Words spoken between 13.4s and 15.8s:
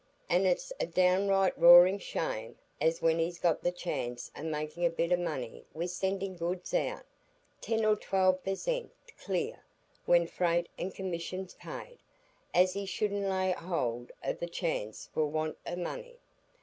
hold o' the chance for want o'